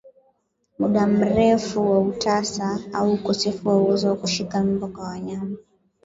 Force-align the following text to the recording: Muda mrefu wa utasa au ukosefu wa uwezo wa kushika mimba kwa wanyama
Muda 0.79 1.07
mrefu 1.07 1.91
wa 1.91 1.99
utasa 1.99 2.79
au 2.93 3.13
ukosefu 3.13 3.67
wa 3.69 3.75
uwezo 3.77 4.09
wa 4.09 4.15
kushika 4.15 4.63
mimba 4.63 4.87
kwa 4.87 5.03
wanyama 5.03 5.57